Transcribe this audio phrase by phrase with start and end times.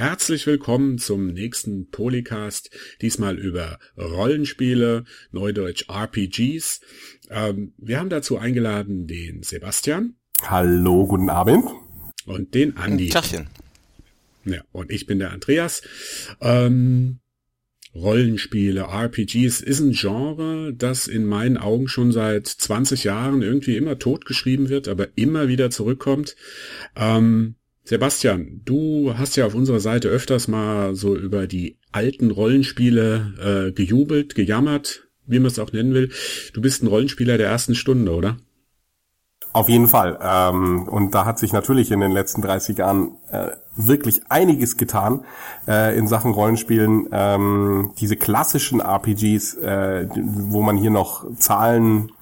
[0.00, 2.70] herzlich willkommen zum nächsten Polycast,
[3.02, 6.80] diesmal über Rollenspiele, neudeutsch RPGs.
[7.28, 10.14] Ähm, wir haben dazu eingeladen den Sebastian.
[10.40, 11.66] Hallo, guten Abend.
[12.24, 13.10] Und den Andi.
[13.10, 13.48] Tachchen.
[14.46, 15.82] Ja, und ich bin der Andreas.
[16.40, 17.20] Ähm,
[17.94, 23.98] Rollenspiele, RPGs ist ein Genre, das in meinen Augen schon seit 20 Jahren irgendwie immer
[23.98, 26.36] totgeschrieben wird, aber immer wieder zurückkommt.
[26.96, 33.68] Ähm, Sebastian, du hast ja auf unserer Seite öfters mal so über die alten Rollenspiele
[33.68, 36.10] äh, gejubelt, gejammert, wie man es auch nennen will.
[36.52, 38.36] Du bist ein Rollenspieler der ersten Stunde, oder?
[39.52, 40.18] Auf jeden Fall.
[40.22, 45.24] Ähm, und da hat sich natürlich in den letzten 30 Jahren äh, wirklich einiges getan
[45.66, 47.08] äh, in Sachen Rollenspielen.
[47.10, 52.12] Ähm, diese klassischen RPGs, äh, wo man hier noch Zahlen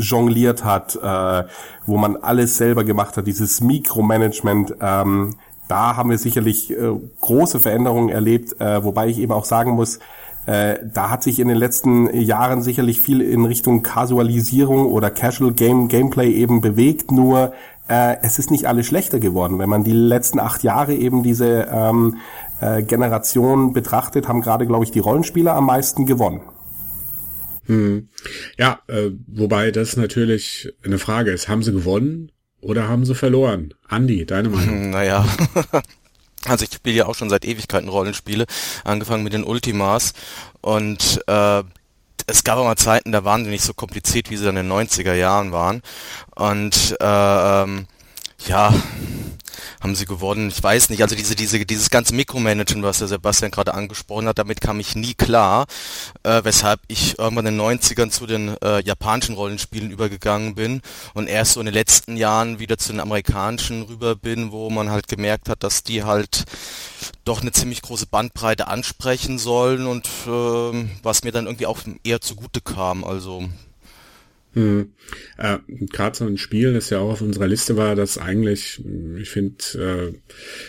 [0.00, 1.44] jongliert hat, äh,
[1.86, 5.36] wo man alles selber gemacht hat, dieses Mikromanagement, ähm,
[5.68, 10.00] da haben wir sicherlich äh, große Veränderungen erlebt, äh, wobei ich eben auch sagen muss,
[10.46, 15.52] äh, da hat sich in den letzten Jahren sicherlich viel in Richtung Casualisierung oder Casual
[15.52, 17.12] Game Gameplay eben bewegt.
[17.12, 17.52] Nur
[17.88, 19.58] äh, es ist nicht alles schlechter geworden.
[19.58, 22.16] Wenn man die letzten acht Jahre eben diese ähm,
[22.60, 26.40] äh, Generation betrachtet, haben gerade, glaube ich, die Rollenspieler am meisten gewonnen.
[27.70, 28.08] Hm.
[28.58, 31.48] Ja, äh, wobei das natürlich eine Frage ist.
[31.48, 33.74] Haben sie gewonnen oder haben sie verloren?
[33.86, 34.90] Andi, deine Meinung?
[34.90, 35.26] Naja.
[36.46, 38.46] Also ich spiele ja auch schon seit Ewigkeiten Rollenspiele,
[38.82, 40.14] angefangen mit den Ultimas
[40.62, 41.62] und äh,
[42.26, 44.66] es gab auch mal Zeiten, da waren die nicht so kompliziert, wie sie dann in
[44.66, 45.82] den 90er Jahren waren.
[46.34, 47.86] Und äh, ähm,
[48.46, 48.72] ja,
[49.80, 50.48] haben sie gewonnen.
[50.48, 54.38] Ich weiß nicht, also diese, diese, dieses ganze Mikromanagen, was der Sebastian gerade angesprochen hat,
[54.38, 55.66] damit kam ich nie klar,
[56.22, 60.82] äh, weshalb ich irgendwann in den 90ern zu den äh, japanischen Rollenspielen übergegangen bin
[61.14, 64.90] und erst so in den letzten Jahren wieder zu den amerikanischen rüber bin, wo man
[64.90, 66.44] halt gemerkt hat, dass die halt
[67.24, 72.20] doch eine ziemlich große Bandbreite ansprechen sollen und äh, was mir dann irgendwie auch eher
[72.20, 73.04] zugute kam.
[73.04, 73.48] Also
[74.52, 74.92] hm.
[75.38, 78.82] Äh, Gerade so ein Spiel, das ja auch auf unserer Liste war, das eigentlich,
[79.18, 80.18] ich finde, äh,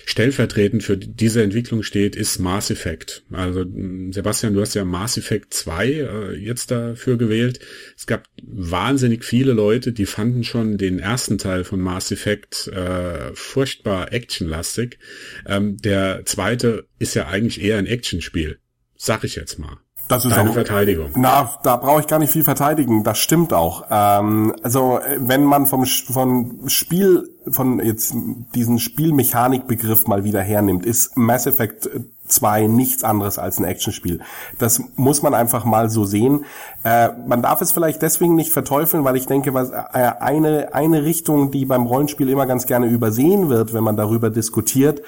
[0.05, 3.23] stellvertretend für diese Entwicklung steht, ist Mass Effect.
[3.31, 3.65] Also
[4.11, 7.59] Sebastian, du hast ja Mass Effect 2 äh, jetzt dafür gewählt.
[7.97, 13.33] Es gab wahnsinnig viele Leute, die fanden schon den ersten Teil von Mass Effect äh,
[13.33, 14.99] furchtbar actionlastig.
[15.47, 18.59] Ähm, der zweite ist ja eigentlich eher ein Actionspiel.
[18.95, 19.80] Sag ich jetzt mal.
[20.11, 21.11] Das ist Deine auch, Verteidigung.
[21.15, 23.05] Na, da brauche ich gar nicht viel verteidigen.
[23.05, 23.85] Das stimmt auch.
[23.89, 28.13] Ähm, also wenn man vom von Spiel von jetzt
[28.53, 31.89] diesen Spielmechanikbegriff mal wieder hernimmt, ist Mass Effect
[32.27, 34.19] 2 nichts anderes als ein Actionspiel.
[34.59, 36.45] Das muss man einfach mal so sehen.
[36.83, 41.03] Äh, man darf es vielleicht deswegen nicht verteufeln, weil ich denke, was äh, eine eine
[41.03, 45.01] Richtung, die beim Rollenspiel immer ganz gerne übersehen wird, wenn man darüber diskutiert,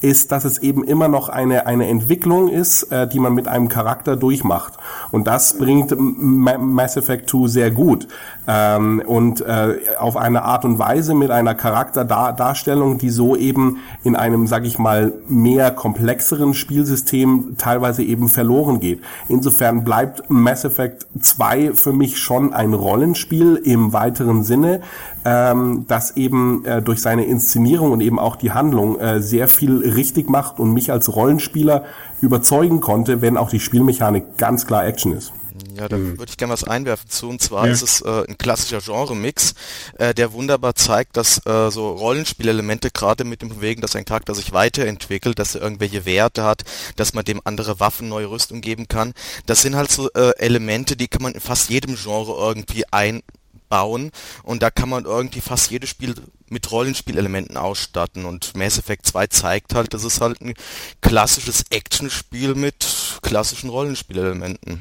[0.00, 3.68] ist, dass es eben immer noch eine, eine Entwicklung ist, äh, die man mit einem
[3.68, 4.74] Charakter durchmacht.
[5.10, 8.06] Und das bringt Mass Effect 2 sehr gut.
[8.46, 14.16] Ähm, und äh, auf eine Art und Weise mit einer Charakterdarstellung, die so eben in
[14.16, 19.00] einem, sag ich mal, mehr komplexeren Spielsystem teilweise eben verloren geht.
[19.28, 24.80] Insofern bleibt Mass Effect 2 für mich schon ein Rollenspiel im weiteren Sinne,
[25.24, 29.82] ähm, das eben äh, durch seine Inszenierung und eben auch die Handlung äh, sehr viel
[29.94, 31.84] richtig macht und mich als Rollenspieler
[32.20, 35.32] überzeugen konnte, wenn auch die Spielmechanik ganz klar Action ist.
[35.76, 36.18] Ja, da mhm.
[36.18, 37.28] würde ich gerne was einwerfen zu.
[37.28, 37.72] Und zwar ja.
[37.72, 39.54] ist es äh, ein klassischer Genre-Mix,
[39.98, 44.34] äh, der wunderbar zeigt, dass äh, so Rollenspielelemente gerade mit dem Bewegen, dass ein Charakter
[44.34, 46.64] sich weiterentwickelt, dass er irgendwelche Werte hat,
[46.96, 49.12] dass man dem andere Waffen, neue Rüstung geben kann.
[49.46, 53.22] Das sind halt so äh, Elemente, die kann man in fast jedem Genre irgendwie ein
[53.68, 54.10] bauen
[54.42, 56.14] und da kann man irgendwie fast jedes Spiel
[56.48, 60.54] mit Rollenspielelementen ausstatten und Mass Effect 2 zeigt halt, das ist halt ein
[61.00, 62.86] klassisches Actionspiel mit
[63.22, 64.80] klassischen Rollenspielelementen.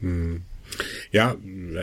[0.00, 0.42] Hm.
[1.10, 1.36] Ja,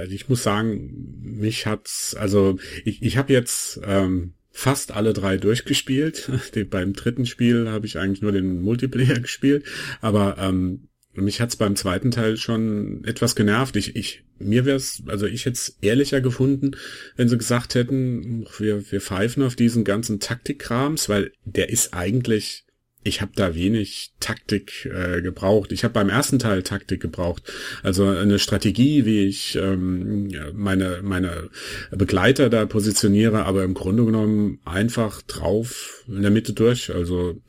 [0.10, 6.32] ich muss sagen, mich hat's, also ich, ich habe jetzt ähm, fast alle drei durchgespielt.
[6.70, 9.66] beim dritten Spiel habe ich eigentlich nur den Multiplayer gespielt,
[10.02, 10.88] aber ähm,
[11.22, 13.76] mich hat's beim zweiten Teil schon etwas genervt.
[13.76, 16.72] Ich, ich mir wäre es, also ich hätte ehrlicher gefunden,
[17.16, 22.66] wenn sie gesagt hätten, wir, wir pfeifen auf diesen ganzen Taktikkrams, weil der ist eigentlich,
[23.04, 25.72] ich habe da wenig Taktik äh, gebraucht.
[25.72, 27.52] Ich habe beim ersten Teil Taktik gebraucht.
[27.82, 31.50] Also eine Strategie, wie ich ähm, meine, meine
[31.92, 36.94] Begleiter da positioniere, aber im Grunde genommen einfach drauf in der Mitte durch.
[36.94, 37.42] Also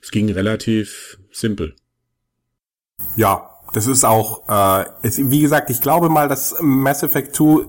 [0.00, 1.74] es ging relativ simpel.
[3.16, 7.66] Ja, das ist auch, äh, es, wie gesagt, ich glaube mal, dass Mass Effect 2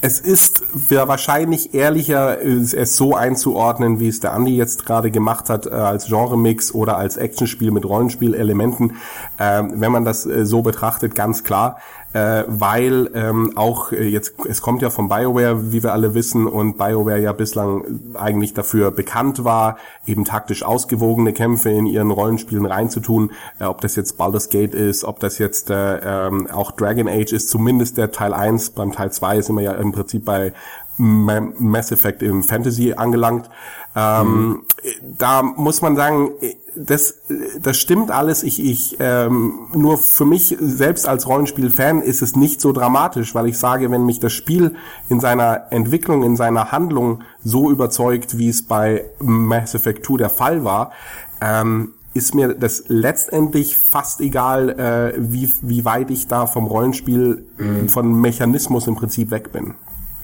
[0.00, 5.66] es ist wahrscheinlich ehrlicher, es so einzuordnen, wie es der Andi jetzt gerade gemacht hat,
[5.66, 8.94] äh, als Genremix oder als Actionspiel mit Rollenspielelementen.
[9.40, 11.78] Ähm, wenn man das äh, so betrachtet, ganz klar
[12.12, 16.46] äh, weil ähm, auch äh, jetzt, es kommt ja von BioWare, wie wir alle wissen,
[16.46, 19.76] und BioWare ja bislang eigentlich dafür bekannt war,
[20.06, 25.04] eben taktisch ausgewogene Kämpfe in ihren Rollenspielen reinzutun, äh, ob das jetzt Baldur's Gate ist,
[25.04, 29.12] ob das jetzt äh, ähm, auch Dragon Age ist, zumindest der Teil 1, beim Teil
[29.12, 30.52] 2 sind wir ja im Prinzip bei
[30.98, 33.48] Mass Effect im Fantasy angelangt.
[33.98, 34.62] Ähm, mhm.
[35.18, 36.30] Da muss man sagen,
[36.76, 37.22] das,
[37.60, 38.44] das stimmt alles.
[38.44, 43.48] Ich, ich ähm, nur für mich selbst als Rollenspiel-Fan ist es nicht so dramatisch, weil
[43.48, 44.76] ich sage, wenn mich das Spiel
[45.08, 50.30] in seiner Entwicklung, in seiner Handlung so überzeugt, wie es bei Mass Effect 2 der
[50.30, 50.92] Fall war,
[51.40, 57.44] ähm, ist mir das letztendlich fast egal, äh, wie, wie weit ich da vom Rollenspiel,
[57.58, 57.88] mhm.
[57.88, 59.74] von Mechanismus im Prinzip weg bin.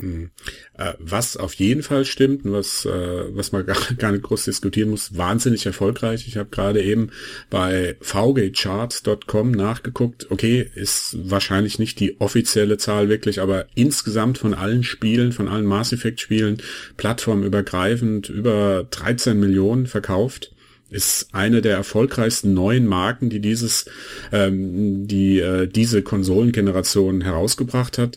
[0.05, 0.31] Mhm.
[0.77, 4.45] Äh, was auf jeden Fall stimmt und was, äh, was man gar, gar nicht groß
[4.45, 6.27] diskutieren muss, wahnsinnig erfolgreich.
[6.29, 7.11] Ich habe gerade eben
[7.49, 10.31] bei vgcharts.com nachgeguckt.
[10.31, 15.65] Okay, ist wahrscheinlich nicht die offizielle Zahl wirklich, aber insgesamt von allen Spielen, von allen
[15.65, 16.59] Mass Effect Spielen,
[16.97, 20.51] plattformübergreifend über 13 Millionen verkauft
[20.91, 23.87] ist eine der erfolgreichsten neuen Marken, die dieses,
[24.31, 28.17] ähm, die äh, diese Konsolengeneration herausgebracht hat.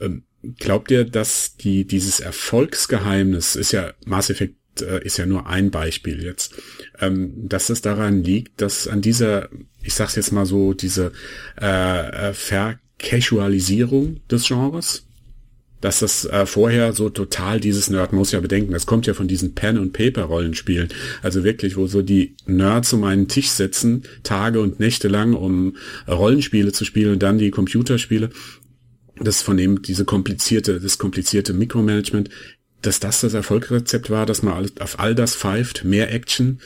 [0.00, 0.24] Ähm,
[0.58, 5.70] glaubt ihr, dass die dieses Erfolgsgeheimnis ist ja Mass Effect äh, ist ja nur ein
[5.70, 6.54] Beispiel jetzt,
[7.00, 9.48] ähm, dass es daran liegt, dass an dieser,
[9.82, 11.12] ich sag's jetzt mal so, diese
[11.60, 15.06] äh, äh Vercasualisierung des Genres,
[15.80, 19.28] dass das äh, vorher so total dieses Nerd muss ja bedenken, das kommt ja von
[19.28, 20.88] diesen Pen und Paper Rollenspielen,
[21.22, 25.76] also wirklich, wo so die Nerds um einen Tisch sitzen, Tage und Nächte lang, um
[26.08, 28.30] Rollenspiele zu spielen und dann die Computerspiele
[29.20, 32.30] das von dem diese komplizierte, das komplizierte Mikromanagement,
[32.82, 36.60] dass das das Erfolgsrezept war, dass man auf all das pfeift, mehr Action,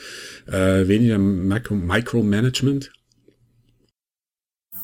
[0.47, 2.91] äh, weniger Micro, Micromanagement?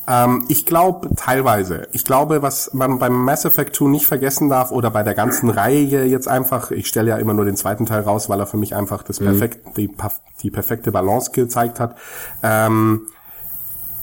[0.08, 1.86] Ähm, ich glaube teilweise.
[1.92, 5.50] Ich glaube, was man beim Mass Effect 2 nicht vergessen darf oder bei der ganzen
[5.50, 8.56] Reihe jetzt einfach, ich stelle ja immer nur den zweiten Teil raus, weil er für
[8.56, 9.74] mich einfach das perfekt, mhm.
[9.74, 9.90] die,
[10.42, 11.96] die perfekte Balance gezeigt hat.
[12.42, 13.06] Ähm,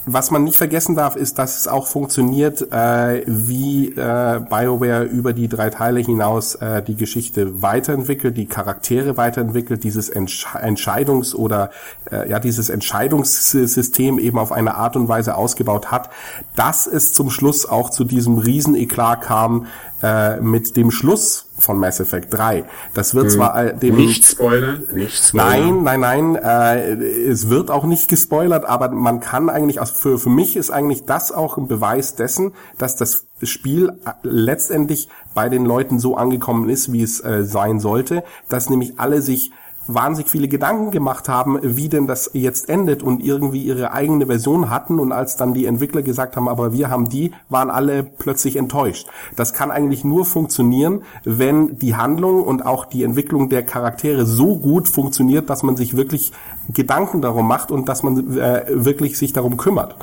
[0.08, 5.32] was man nicht vergessen darf, ist, dass es auch funktioniert, äh, wie äh, BioWare über
[5.32, 11.70] die drei Teile hinaus äh, die Geschichte weiterentwickelt, die Charaktere weiterentwickelt, dieses Entsch Entscheidungs- oder
[12.10, 16.08] äh, ja dieses Entscheidungssystem eben auf eine Art und Weise ausgebaut hat,
[16.54, 19.66] dass es zum Schluss auch zu diesem Rieseneklat kam,
[20.02, 22.64] äh, mit dem Schluss von Mass Effect 3.
[22.94, 23.30] Das wird hm.
[23.30, 25.82] zwar äh, dem nicht spoilern, nicht spoilern.
[25.84, 26.92] Nein, nein, nein, äh,
[27.28, 31.04] es wird auch nicht gespoilert, aber man kann eigentlich also für für mich ist eigentlich
[31.04, 36.92] das auch ein Beweis dessen, dass das Spiel letztendlich bei den Leuten so angekommen ist,
[36.92, 39.52] wie es äh, sein sollte, dass nämlich alle sich
[39.88, 44.70] wahnsinnig viele Gedanken gemacht haben, wie denn das jetzt endet und irgendwie ihre eigene Version
[44.70, 48.56] hatten und als dann die Entwickler gesagt haben, aber wir haben die, waren alle plötzlich
[48.56, 49.08] enttäuscht.
[49.36, 54.56] Das kann eigentlich nur funktionieren, wenn die Handlung und auch die Entwicklung der Charaktere so
[54.56, 56.32] gut funktioniert, dass man sich wirklich
[56.72, 59.96] Gedanken darum macht und dass man äh, wirklich sich darum kümmert.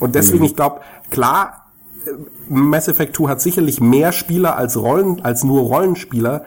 [0.00, 0.46] Und deswegen, mhm.
[0.46, 0.80] ich glaube,
[1.10, 1.62] klar,
[2.48, 6.44] Mass Effect 2 hat sicherlich mehr Spieler als Rollen, als nur Rollenspieler,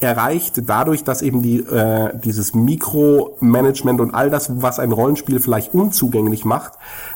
[0.00, 5.74] erreicht dadurch, dass eben die, äh, dieses Mikromanagement und all das, was ein Rollenspiel vielleicht
[5.74, 6.72] unzugänglich macht,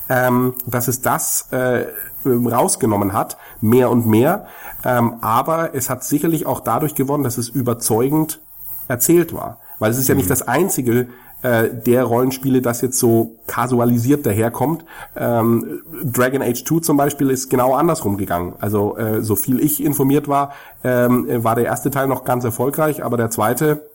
[0.08, 1.86] ähm, dass es das äh,
[2.26, 4.46] rausgenommen hat, mehr und mehr.
[4.84, 8.40] Ähm, aber es hat sicherlich auch dadurch gewonnen, dass es überzeugend
[8.88, 9.58] erzählt war.
[9.78, 10.30] Weil es ist ja nicht mhm.
[10.30, 11.08] das einzige
[11.44, 14.82] äh, der Rollenspiele, das jetzt so kasualisiert daherkommt.
[15.14, 18.54] Ähm, Dragon Age 2 zum Beispiel ist genau andersrum gegangen.
[18.60, 23.04] Also äh, so viel ich informiert war, ähm, war der erste Teil noch ganz erfolgreich,
[23.04, 23.90] aber der zweite,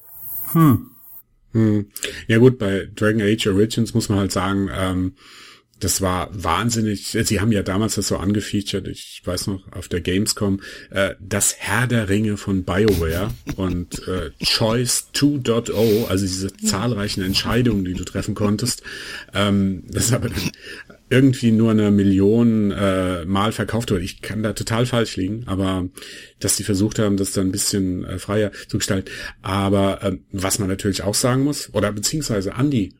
[0.51, 0.91] hm.
[1.53, 1.87] hm.
[2.27, 5.13] Ja gut, bei Dragon Age Origins muss man halt sagen, ähm,
[5.79, 7.17] das war wahnsinnig.
[7.23, 11.55] Sie haben ja damals das so angefeatured, ich weiß noch, auf der Gamescom, äh, das
[11.57, 18.03] Herr der Ringe von BioWare und äh, Choice 2.0, also diese zahlreichen Entscheidungen, die du
[18.03, 18.83] treffen konntest.
[19.33, 20.51] Ähm, das ist aber dann
[21.09, 24.03] irgendwie nur eine Million äh, Mal verkauft wurde.
[24.03, 25.87] Ich kann da total falsch liegen, aber
[26.39, 29.09] dass die versucht haben, das dann ein bisschen äh, freier zu gestalten.
[29.41, 32.93] Aber äh, was man natürlich auch sagen muss, oder beziehungsweise Andy,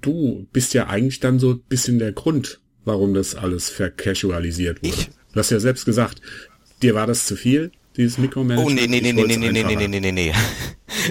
[0.00, 4.94] du bist ja eigentlich dann so ein bisschen der Grund, warum das alles vercasualisiert wurde.
[4.94, 5.10] Ich?
[5.32, 6.20] Du hast ja selbst gesagt,
[6.82, 8.70] dir war das zu viel, dieses Mikromanagement.
[8.70, 10.32] Oh nee, nee, nee, nee, nee, nee, nee, nee, nee, nee, nee.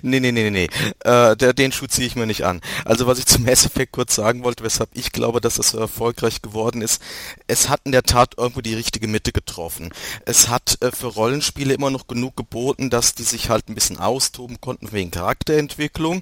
[0.01, 0.69] nee, nee, nee, nee.
[1.03, 2.61] Äh, der, den Schuh ziehe ich mir nicht an.
[2.85, 5.77] Also was ich zum Mass Effect kurz sagen wollte, weshalb ich glaube, dass das so
[5.77, 7.01] erfolgreich geworden ist,
[7.47, 9.91] es hat in der Tat irgendwo die richtige Mitte getroffen.
[10.25, 13.97] Es hat äh, für Rollenspiele immer noch genug geboten, dass die sich halt ein bisschen
[13.97, 16.21] austoben konnten wegen Charakterentwicklung.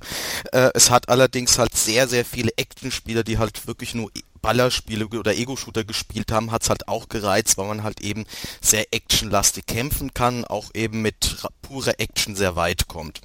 [0.51, 5.35] Äh, es hat allerdings halt sehr, sehr viele Actionspieler, die halt wirklich nur Ballerspiele oder
[5.35, 8.25] Ego-Shooter gespielt haben, hat's halt auch gereizt, weil man halt eben
[8.61, 13.21] sehr actionlastig kämpfen kann, auch eben mit purer Action sehr weit kommt.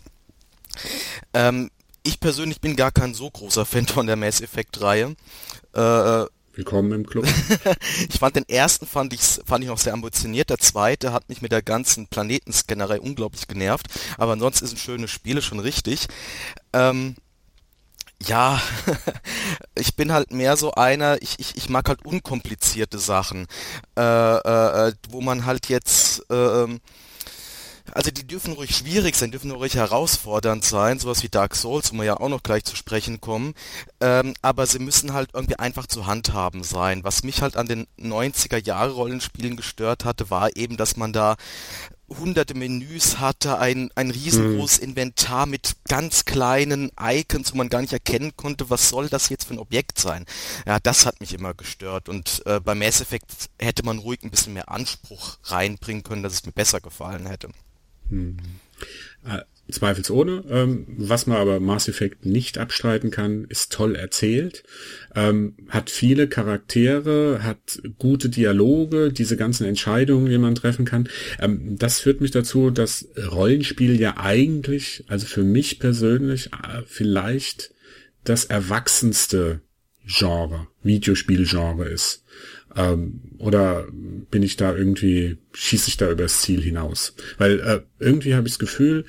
[1.35, 1.71] Ähm,
[2.02, 5.14] ich persönlich bin gar kein so großer Fan von der Mass Effect-Reihe.
[5.75, 7.26] Äh, Willkommen im Club.
[8.11, 10.50] ich fand den ersten fand ich fand ich noch sehr ambitioniert.
[10.50, 13.87] Der zweite hat mich mit der ganzen Planetenscannerei unglaublich genervt.
[14.19, 16.09] Aber ansonsten ist ein schönes Spiel schon richtig.
[16.75, 17.16] Ähm,
[18.26, 18.60] ja,
[19.74, 23.46] ich bin halt mehr so einer, ich, ich, ich mag halt unkomplizierte Sachen,
[23.96, 26.78] äh, äh, äh wo man halt jetzt, äh,
[27.94, 31.98] also die dürfen ruhig schwierig sein, dürfen ruhig herausfordernd sein, sowas wie Dark Souls, wo
[31.98, 33.54] wir ja auch noch gleich zu sprechen kommen,
[34.00, 37.04] ähm, aber sie müssen halt irgendwie einfach zu handhaben sein.
[37.04, 41.36] Was mich halt an den 90er Jahre Rollenspielen gestört hatte, war eben, dass man da
[42.19, 44.90] hunderte Menüs hatte, ein, ein riesengroßes hm.
[44.90, 49.45] Inventar mit ganz kleinen Icons, wo man gar nicht erkennen konnte, was soll das jetzt
[49.45, 50.26] für ein Objekt sein.
[50.66, 54.31] Ja, das hat mich immer gestört und äh, bei Mass Effect hätte man ruhig ein
[54.31, 57.49] bisschen mehr Anspruch reinbringen können, dass es mir besser gefallen hätte.
[58.09, 58.37] Hm.
[59.72, 60.44] Zweifelsohne.
[60.48, 64.62] Ähm, was man aber Mass Effect nicht abstreiten kann, ist toll erzählt,
[65.14, 71.08] ähm, hat viele Charaktere, hat gute Dialoge, diese ganzen Entscheidungen, die man treffen kann.
[71.40, 77.72] Ähm, das führt mich dazu, dass Rollenspiel ja eigentlich, also für mich persönlich, äh, vielleicht
[78.24, 79.60] das erwachsenste
[80.06, 82.21] Genre, Videospielgenre ist.
[82.76, 83.86] Ähm, oder
[84.30, 87.14] bin ich da irgendwie, schieße ich da übers Ziel hinaus?
[87.38, 89.04] Weil äh, irgendwie habe ich das Gefühl,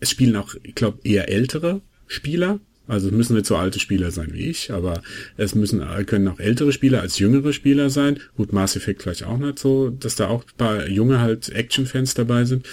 [0.00, 2.60] es spielen auch, ich glaube, eher ältere Spieler.
[2.86, 5.02] Also es müssen nicht so alte Spieler sein wie ich, aber
[5.36, 8.18] es müssen können auch ältere Spieler als jüngere Spieler sein.
[8.36, 12.14] Gut, Mass Effect vielleicht auch nicht so, dass da auch ein paar junge halt Action-Fans
[12.14, 12.66] dabei sind.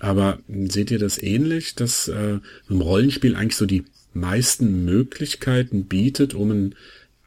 [0.00, 2.38] Aber seht ihr das ähnlich, dass äh,
[2.70, 3.84] ein Rollenspiel eigentlich so die
[4.14, 6.74] meisten Möglichkeiten bietet, um ein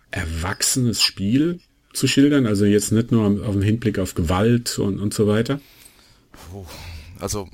[0.10, 1.60] erwachsenes Spiel
[1.94, 2.46] zu schildern?
[2.46, 5.60] Also jetzt nicht nur auf den Hinblick auf Gewalt und, und so weiter?
[7.20, 7.48] Also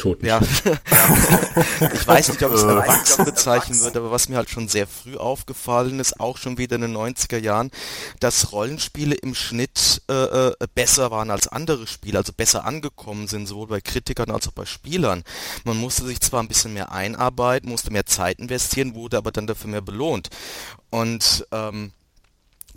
[0.00, 0.24] Toten.
[0.24, 0.40] Ja.
[1.92, 4.86] ich weiß nicht, ob ich es erwachsen bezeichnen würde, aber was mir halt schon sehr
[4.86, 7.70] früh aufgefallen ist, auch schon wieder in den 90er Jahren,
[8.18, 13.46] dass Rollenspiele im Schnitt äh, äh, besser waren als andere Spiele, also besser angekommen sind,
[13.46, 15.22] sowohl bei Kritikern als auch bei Spielern.
[15.64, 19.46] Man musste sich zwar ein bisschen mehr einarbeiten, musste mehr Zeit investieren, wurde aber dann
[19.46, 20.30] dafür mehr belohnt.
[20.88, 21.92] Und ähm,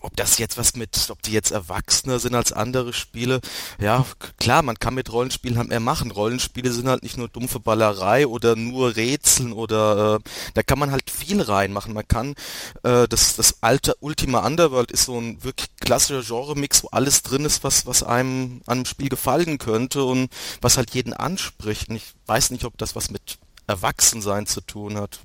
[0.03, 3.39] ob das jetzt was mit, ob die jetzt erwachsener sind als andere Spiele,
[3.79, 4.05] ja,
[4.37, 6.11] klar, man kann mit Rollenspielen halt mehr machen.
[6.11, 10.91] Rollenspiele sind halt nicht nur dumpfe Ballerei oder nur Rätseln oder äh, da kann man
[10.91, 11.93] halt viel reinmachen.
[11.93, 12.35] Man kann
[12.83, 17.45] äh, das das alte Ultima Underworld ist so ein wirklich klassischer Genre-Mix, wo alles drin
[17.45, 20.29] ist, was was einem an einem Spiel gefallen könnte und
[20.61, 21.89] was halt jeden anspricht.
[21.89, 25.21] Und ich weiß nicht, ob das was mit Erwachsensein zu tun hat.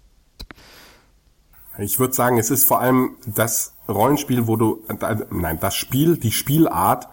[1.78, 6.16] Ich würde sagen, es ist vor allem das Rollenspiel, wo du, äh, nein, das Spiel,
[6.16, 7.09] die Spielart,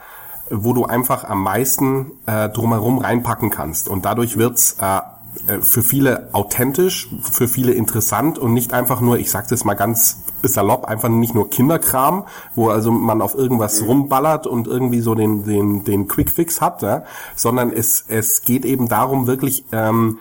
[0.49, 3.87] wo du einfach am meisten äh, drumherum reinpacken kannst.
[3.89, 4.99] Und dadurch wird's äh,
[5.47, 9.73] äh, für viele authentisch, für viele interessant und nicht einfach nur, ich sag's jetzt mal
[9.73, 15.15] ganz salopp, einfach nicht nur Kinderkram, wo also man auf irgendwas rumballert und irgendwie so
[15.15, 17.03] den, den, den Quickfix hat, ja?
[17.35, 20.19] sondern es, es geht eben darum, wirklich ähm,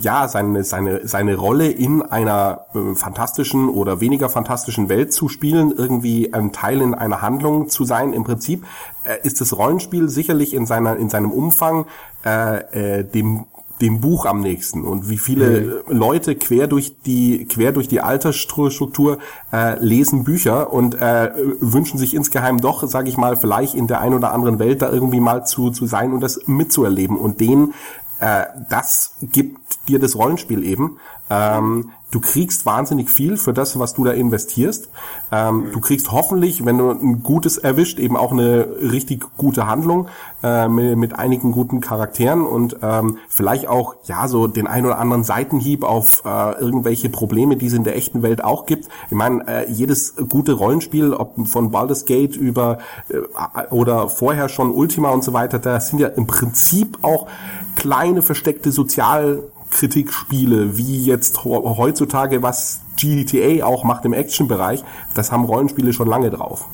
[0.00, 5.72] ja, seine, seine, seine Rolle in einer äh, fantastischen oder weniger fantastischen Welt zu spielen,
[5.76, 8.12] irgendwie ein Teil in einer Handlung zu sein.
[8.12, 8.64] Im Prinzip
[9.04, 11.86] äh, ist das Rollenspiel sicherlich in seiner, in seinem Umfang
[12.24, 13.46] äh, äh, dem
[13.82, 15.96] dem Buch am nächsten und wie viele mhm.
[15.96, 19.18] Leute quer durch die quer durch die Altersstruktur
[19.52, 24.00] äh, lesen Bücher und äh, wünschen sich insgeheim doch, sage ich mal, vielleicht in der
[24.00, 27.74] ein oder anderen Welt da irgendwie mal zu zu sein und das mitzuerleben und den
[28.22, 30.98] äh, das gibt dir das Rollenspiel eben.
[31.28, 34.90] Ähm, du kriegst wahnsinnig viel für das, was du da investierst.
[35.32, 40.08] Ähm, du kriegst hoffentlich, wenn du ein gutes erwischt, eben auch eine richtig gute Handlung
[40.42, 44.98] äh, mit, mit, einigen guten Charakteren und ähm, vielleicht auch ja so den ein oder
[44.98, 48.88] anderen Seitenhieb auf äh, irgendwelche Probleme, die es in der echten Welt auch gibt.
[49.06, 53.18] Ich meine, äh, jedes gute Rollenspiel, ob von Baldur's Gate über äh,
[53.70, 57.26] oder vorher schon Ultima und so weiter, da sind ja im Prinzip auch
[57.76, 64.82] kleine versteckte Sozial Kritikspiele, wie jetzt heutzutage, was GTA auch macht im Action-Bereich,
[65.14, 66.68] das haben Rollenspiele schon lange drauf.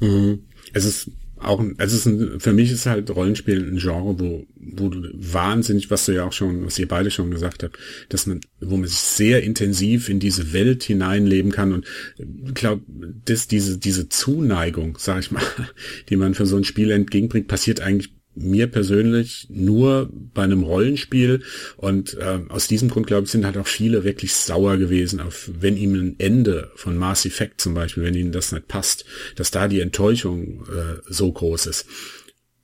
[0.00, 0.44] Mhm.
[0.72, 4.88] Es ist auch, es ist ein, für mich ist halt Rollenspiel ein Genre, wo, wo
[4.88, 7.78] du wahnsinnig, was du ja auch schon, was ihr beide schon gesagt habt,
[8.08, 11.86] dass man, wo man sich sehr intensiv in diese Welt hineinleben kann und
[12.16, 12.82] ich glaube,
[13.24, 15.42] dass diese, diese Zuneigung, sag ich mal,
[16.08, 21.42] die man für so ein Spiel entgegenbringt, passiert eigentlich mir persönlich nur bei einem Rollenspiel
[21.76, 25.50] und äh, aus diesem Grund glaube ich sind halt auch viele wirklich sauer gewesen, auf
[25.58, 29.04] wenn ihm ein Ende von Mass Effect zum Beispiel, wenn ihnen das nicht passt,
[29.36, 31.86] dass da die Enttäuschung äh, so groß ist.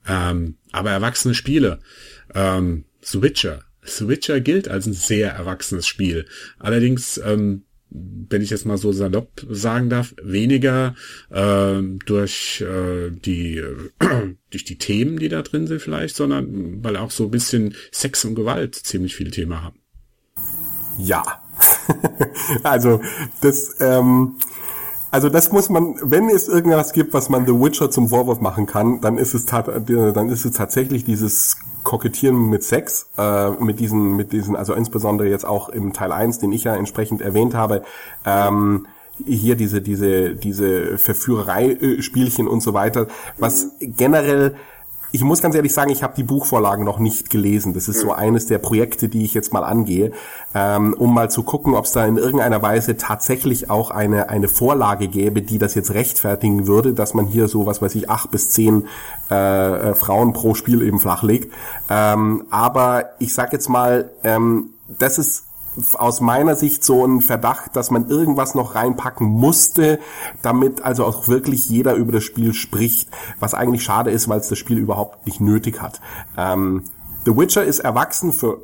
[0.07, 1.81] Ähm, aber erwachsene Spiele,
[2.35, 6.26] ähm, Switcher, Switcher gilt als ein sehr erwachsenes Spiel.
[6.59, 10.95] Allerdings ähm, wenn ich jetzt mal so salopp sagen darf, weniger
[11.31, 13.91] äh, durch äh, die äh,
[14.50, 18.25] durch die Themen, die da drin sind vielleicht, sondern weil auch so ein bisschen Sex
[18.25, 19.79] und Gewalt ziemlich viel Thema haben.
[20.99, 21.23] Ja,
[22.62, 23.00] also
[23.41, 24.37] das ähm,
[25.14, 28.66] also das muss man, wenn es irgendwas gibt, was man The Witcher zum Vorwurf machen
[28.66, 34.16] kann, dann ist es, dann ist es tatsächlich dieses Kokettieren mit Sex, äh, mit diesen,
[34.16, 37.85] mit diesen, also insbesondere jetzt auch im Teil 1, den ich ja entsprechend erwähnt habe,
[38.26, 38.88] ähm,
[39.25, 43.06] hier diese, diese, diese Verführerei-Spielchen und so weiter,
[43.38, 44.56] was generell
[45.14, 47.73] ich muss ganz ehrlich sagen, ich habe die Buchvorlagen noch nicht gelesen.
[47.73, 48.14] Das ist so mhm.
[48.14, 50.11] eines der Projekte, die ich jetzt mal angehe,
[50.56, 54.49] ähm, um mal zu gucken, ob es da in irgendeiner Weise tatsächlich auch eine, eine
[54.49, 58.33] Vorlage gäbe, die das jetzt rechtfertigen würde, dass man hier so, was weiß ich, acht
[58.33, 58.88] bis zehn
[59.30, 61.54] äh, äh, Frauen pro Spiel eben flachlegt.
[61.88, 65.44] Ähm, aber ich sag jetzt mal, ähm, das ist
[65.95, 69.99] aus meiner Sicht so ein Verdacht, dass man irgendwas noch reinpacken musste,
[70.43, 73.09] damit also auch wirklich jeder über das Spiel spricht,
[73.40, 76.00] was eigentlich schade ist, weil es das Spiel überhaupt nicht nötig hat.
[76.37, 76.85] Ähm,
[77.25, 78.59] The Witcher ist erwachsen für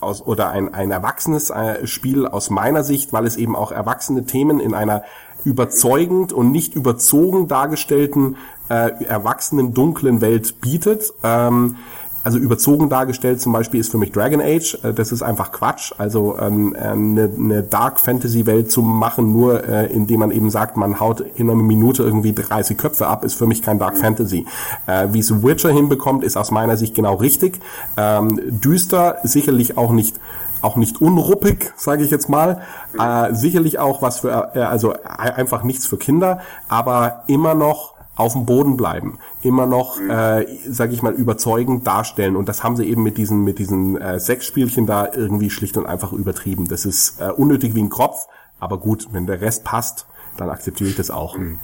[0.00, 4.24] aus, oder ein, ein erwachsenes äh, Spiel aus meiner Sicht, weil es eben auch erwachsene
[4.24, 5.02] Themen in einer
[5.44, 8.36] überzeugend und nicht überzogen dargestellten
[8.68, 11.12] äh, erwachsenen dunklen Welt bietet.
[11.22, 11.76] Ähm,
[12.24, 14.78] also überzogen dargestellt zum Beispiel ist für mich Dragon Age.
[14.82, 15.92] Äh, das ist einfach Quatsch.
[15.98, 20.76] Also ähm, eine, eine Dark Fantasy Welt zu machen, nur äh, indem man eben sagt,
[20.76, 24.46] man haut in einer Minute irgendwie 30 Köpfe ab, ist für mich kein Dark Fantasy.
[24.86, 27.60] Äh, Wie es Witcher hinbekommt, ist aus meiner Sicht genau richtig.
[27.96, 30.18] Ähm, düster, sicherlich auch nicht
[30.62, 32.62] auch nicht unruppig, sage ich jetzt mal.
[32.98, 38.32] Äh, sicherlich auch was für, äh, also einfach nichts für Kinder, aber immer noch auf
[38.32, 40.10] dem Boden bleiben, immer noch, mhm.
[40.10, 42.36] äh, sage ich mal, überzeugend darstellen.
[42.36, 45.86] Und das haben sie eben mit diesen mit diesen äh, Sexspielchen da irgendwie schlicht und
[45.86, 46.66] einfach übertrieben.
[46.68, 48.26] Das ist äh, unnötig wie ein Kropf,
[48.58, 51.36] aber gut, wenn der Rest passt, dann akzeptiere ich das auch.
[51.36, 51.58] Mhm.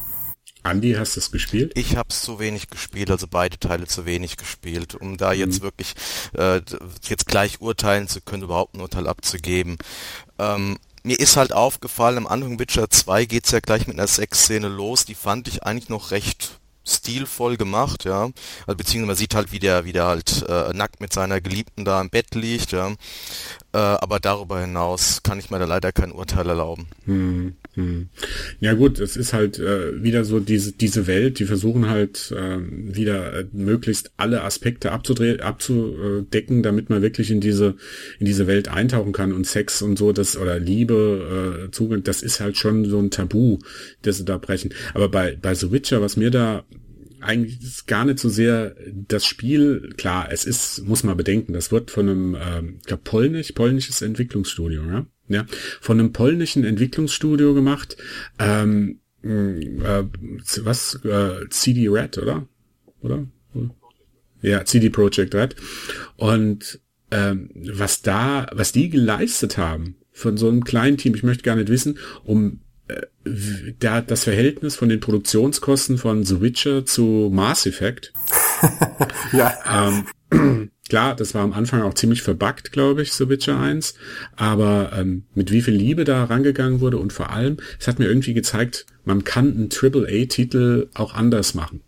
[0.63, 1.73] Andi, hast du es gespielt?
[1.75, 5.61] Ich habe es zu wenig gespielt, also beide Teile zu wenig gespielt, um da jetzt
[5.61, 5.65] mhm.
[5.65, 5.95] wirklich
[6.35, 6.61] äh,
[7.03, 9.79] jetzt gleich urteilen zu können, überhaupt ein Urteil abzugeben.
[10.39, 14.69] Ähm, mir ist halt aufgefallen, am Anfang Witcher 2 geht's ja gleich mit einer Sexszene
[14.69, 18.31] los, die fand ich eigentlich noch recht stilvoll gemacht, ja.
[18.67, 21.85] Also, beziehungsweise man sieht halt, wie der, wie der halt äh, nackt mit seiner Geliebten
[21.85, 22.93] da im Bett liegt, ja.
[23.73, 26.87] Äh, aber darüber hinaus kann ich mir da leider kein Urteil erlauben.
[27.05, 28.09] Hm, hm.
[28.59, 32.59] Ja gut, es ist halt äh, wieder so diese diese Welt, die versuchen halt äh,
[32.59, 37.77] wieder äh, möglichst alle Aspekte abzudecken, damit man wirklich in diese
[38.19, 42.23] in diese Welt eintauchen kann und Sex und so, das oder Liebe, äh, Zugang, das
[42.23, 43.59] ist halt schon so ein Tabu,
[44.03, 44.75] das sie da brechen.
[44.95, 46.65] Aber bei bei The Witcher, was mir da
[47.21, 48.75] eigentlich ist gar nicht so sehr
[49.09, 53.03] das Spiel, klar, es ist, muss man bedenken, das wird von einem, ähm, ich glaube,
[53.05, 55.47] polnisch, polnisches Entwicklungsstudio, ja, ja,
[55.81, 57.97] von einem polnischen Entwicklungsstudio gemacht,
[58.39, 60.05] ähm, äh,
[60.63, 62.47] was, äh, CD Red, oder?
[63.03, 63.27] Oder?
[64.43, 65.57] Ja, CD Projekt Red.
[66.17, 66.81] Und
[67.11, 71.57] ähm, was da, was die geleistet haben von so einem kleinen Team, ich möchte gar
[71.57, 72.61] nicht wissen, um
[73.79, 78.13] da das Verhältnis von den Produktionskosten von The Witcher zu Mass Effect.
[79.33, 79.55] ja.
[80.31, 83.95] Ähm, klar, das war am Anfang auch ziemlich verbuggt, glaube ich, The Witcher 1.
[84.37, 88.07] Aber ähm, mit wie viel Liebe da rangegangen wurde und vor allem, es hat mir
[88.07, 91.83] irgendwie gezeigt, man kann einen AAA-Titel auch anders machen.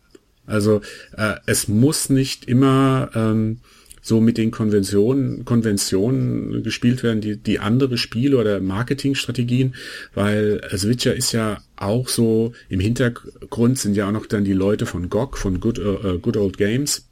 [0.47, 0.81] Also
[1.17, 3.61] äh, es muss nicht immer ähm,
[4.03, 9.77] so mit den Konventionen, Konventionen gespielt werden, die, die andere Spiele oder Marketingstrategien,
[10.12, 14.87] weil Switcher ist ja auch so, im Hintergrund sind ja auch noch dann die Leute
[14.87, 17.09] von GOG, von Good, uh, Good Old Games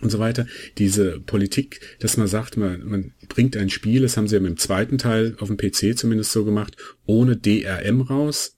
[0.00, 0.46] und so weiter.
[0.78, 4.50] Diese Politik, dass man sagt, man, man bringt ein Spiel, das haben sie ja mit
[4.50, 8.56] dem zweiten Teil auf dem PC zumindest so gemacht, ohne DRM raus,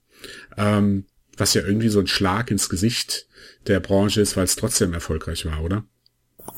[0.57, 3.27] ähm, was ja irgendwie so ein Schlag ins Gesicht
[3.65, 5.85] der Branche ist, weil es trotzdem erfolgreich war, oder?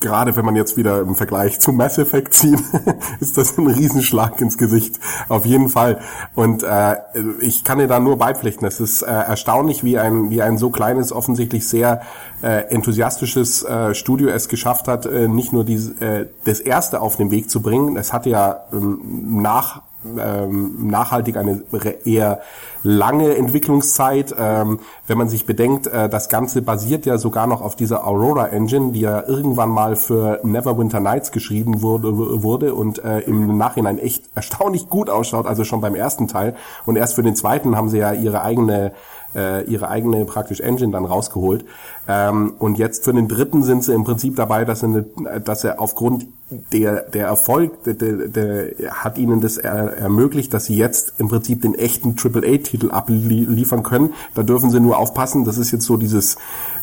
[0.00, 2.62] Gerade wenn man jetzt wieder im Vergleich zu Mass Effect zieht,
[3.20, 4.98] ist das ein Riesenschlag ins Gesicht.
[5.28, 6.00] Auf jeden Fall.
[6.34, 6.96] Und äh,
[7.40, 8.66] ich kann dir da nur beipflichten.
[8.66, 12.02] Es ist äh, erstaunlich, wie ein, wie ein so kleines, offensichtlich sehr
[12.42, 17.16] äh, enthusiastisches äh, Studio es geschafft hat, äh, nicht nur die, äh, das erste auf
[17.16, 17.96] den Weg zu bringen.
[17.96, 19.82] Es hatte ja ähm, nach
[20.18, 21.62] ähm, nachhaltig eine
[22.04, 22.40] eher
[22.82, 24.34] lange Entwicklungszeit.
[24.38, 28.48] Ähm, wenn man sich bedenkt, äh, das Ganze basiert ja sogar noch auf dieser Aurora
[28.48, 33.98] Engine, die ja irgendwann mal für Neverwinter Nights geschrieben wurde, wurde und äh, im Nachhinein
[33.98, 36.54] echt erstaunlich gut ausschaut, also schon beim ersten Teil.
[36.86, 38.92] Und erst für den zweiten haben sie ja ihre eigene
[39.34, 41.64] äh, ihre eigene praktisch Engine dann rausgeholt.
[42.08, 45.04] Ähm, und jetzt für den dritten sind sie im Prinzip dabei, dass, sie,
[45.44, 46.26] dass er aufgrund
[46.72, 51.28] der, der Erfolg, der, der, der hat ihnen das er, ermöglicht, dass sie jetzt im
[51.28, 54.14] Prinzip den echten AAA-Titel abliefern können.
[54.34, 56.36] Da dürfen sie nur aufpassen, das ist jetzt so dieses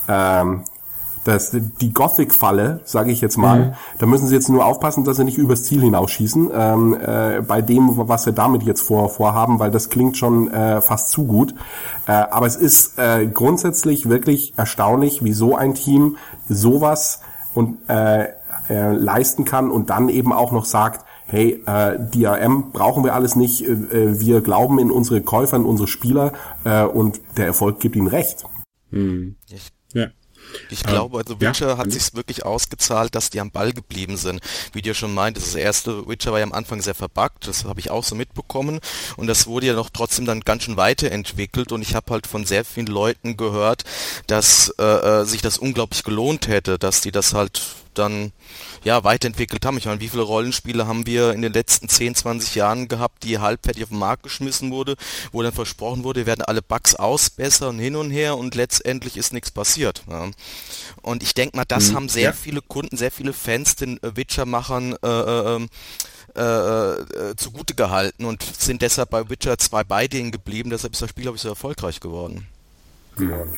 [0.07, 0.63] ähm,
[1.27, 1.51] das,
[1.81, 3.73] die Gothic-Falle, sage ich jetzt mal, mhm.
[3.97, 7.61] da müssen sie jetzt nur aufpassen, dass sie nicht übers Ziel hinausschießen, ähm, äh, bei
[7.61, 11.53] dem, was sie damit jetzt vor, vorhaben, weil das klingt schon äh, fast zu gut.
[12.07, 16.15] Äh, aber es ist äh, grundsätzlich wirklich erstaunlich, wie so ein Team
[16.47, 17.19] sowas
[17.53, 18.27] und äh,
[18.69, 23.35] äh, leisten kann und dann eben auch noch sagt, hey, äh, DRM brauchen wir alles
[23.35, 27.79] nicht, äh, äh, wir glauben in unsere Käufer, in unsere Spieler äh, und der Erfolg
[27.79, 28.45] gibt ihnen recht.
[28.91, 29.35] Hm.
[29.93, 30.07] Ja.
[30.69, 31.77] Ich ähm, glaube, also Witcher ja.
[31.77, 34.39] hat sich wirklich ausgezahlt, dass die am Ball geblieben sind.
[34.71, 37.65] Wie du ja schon meint, das erste Witcher war ja am Anfang sehr verbuggt, das
[37.65, 38.79] habe ich auch so mitbekommen
[39.17, 42.45] und das wurde ja noch trotzdem dann ganz schön weiterentwickelt und ich habe halt von
[42.45, 43.83] sehr vielen Leuten gehört,
[44.27, 47.61] dass äh, äh sich das unglaublich gelohnt hätte, dass die das halt
[47.97, 48.31] dann
[48.83, 49.77] ja weiterentwickelt haben.
[49.77, 53.39] Ich meine, wie viele Rollenspiele haben wir in den letzten 10, 20 Jahren gehabt, die
[53.39, 54.95] halbfertig auf den Markt geschmissen wurde,
[55.31, 59.33] wo dann versprochen wurde, wir werden alle Bugs ausbessern hin und her und letztendlich ist
[59.33, 60.03] nichts passiert.
[60.09, 60.29] Ja.
[61.01, 62.33] Und ich denke mal, das mhm, haben sehr ja.
[62.33, 65.69] viele Kunden, sehr viele Fans den äh, Witcher-Machern äh, äh, ähm,
[66.35, 70.69] äh, äh, zugute gehalten und sind deshalb bei Witcher 2 bei denen geblieben.
[70.69, 72.47] Deshalb ist das Spiel, glaube ich, so erfolgreich geworden.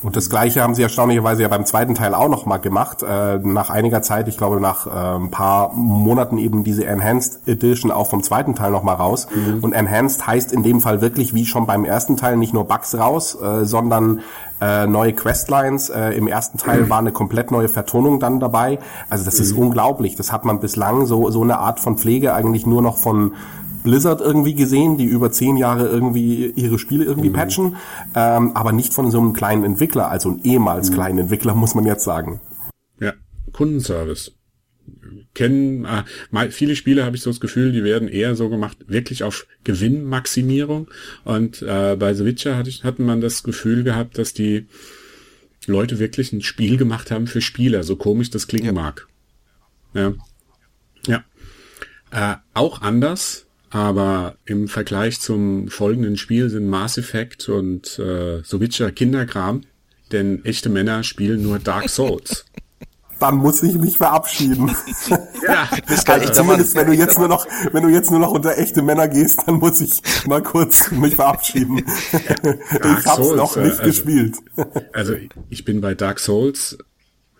[0.02, 3.02] Und das Gleiche haben sie erstaunlicherweise ja beim zweiten Teil auch noch mal gemacht.
[3.02, 7.90] Äh, nach einiger Zeit, ich glaube nach äh, ein paar Monaten eben diese Enhanced Edition
[7.90, 9.28] auch vom zweiten Teil noch mal raus.
[9.34, 9.62] Mhm.
[9.62, 12.96] Und Enhanced heißt in dem Fall wirklich wie schon beim ersten Teil nicht nur Bugs
[12.96, 14.20] raus, äh, sondern
[14.60, 15.90] äh, neue Questlines.
[15.90, 18.78] Äh, Im ersten Teil war eine komplett neue Vertonung dann dabei.
[19.08, 19.64] Also das ist mhm.
[19.64, 20.16] unglaublich.
[20.16, 23.32] Das hat man bislang so so eine Art von Pflege eigentlich nur noch von
[23.82, 27.34] Blizzard irgendwie gesehen, die über zehn Jahre irgendwie ihre Spiele irgendwie mhm.
[27.34, 27.76] patchen,
[28.14, 30.94] ähm, aber nicht von so einem kleinen Entwickler, also ein ehemals mhm.
[30.94, 32.40] kleinen Entwickler, muss man jetzt sagen.
[33.00, 33.14] Ja,
[33.52, 34.32] Kundenservice.
[35.34, 38.78] Kennen äh, mal, viele Spiele habe ich so das Gefühl, die werden eher so gemacht,
[38.88, 40.88] wirklich auf Gewinnmaximierung.
[41.24, 44.66] Und äh, bei The Witcher hatte ich, hatten man das Gefühl gehabt, dass die
[45.66, 48.72] Leute wirklich ein Spiel gemacht haben für Spieler, so komisch das klingen ja.
[48.72, 49.06] mag.
[49.94, 50.14] Ja.
[51.06, 51.24] Ja.
[52.10, 58.60] Äh, auch anders aber im Vergleich zum folgenden Spiel sind Mass Effect und äh, so
[58.60, 59.62] Witcher Kinderkram,
[60.10, 62.44] denn echte Männer spielen nur Dark Souls.
[63.20, 64.68] Dann muss ich mich verabschieden.
[65.46, 68.32] ja, das kann also zumindest wenn du jetzt nur noch, wenn du jetzt nur noch
[68.32, 71.84] unter echte Männer gehst, dann muss ich mal kurz mich verabschieden.
[72.80, 74.36] Dark ich hab's Souls, noch nicht also, gespielt.
[74.94, 75.16] Also
[75.50, 76.78] ich bin bei Dark Souls.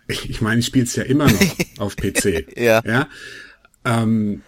[0.06, 1.40] Ich meine, ich spiele es ja immer noch
[1.78, 2.58] auf PC.
[2.58, 2.82] ja.
[2.84, 3.08] ja?
[3.86, 4.42] Ähm,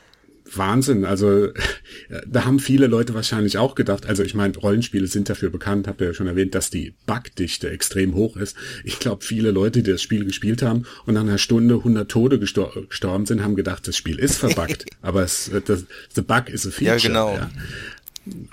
[0.56, 1.04] Wahnsinn.
[1.04, 1.48] Also
[2.26, 6.00] da haben viele Leute wahrscheinlich auch gedacht, also ich meine, Rollenspiele sind dafür bekannt, habt
[6.00, 8.56] ihr ja schon erwähnt, dass die Bugdichte extrem hoch ist.
[8.84, 12.38] Ich glaube, viele Leute, die das Spiel gespielt haben und nach einer Stunde 100 Tode
[12.38, 14.86] gestor gestorben sind, haben gedacht, das Spiel ist verbuggt.
[15.02, 15.84] Aber es, das,
[16.14, 16.96] the bug is a feature.
[16.96, 17.34] Ja, genau.
[17.34, 17.50] Ja.